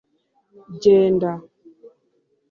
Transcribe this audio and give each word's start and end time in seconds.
genda 0.81 1.31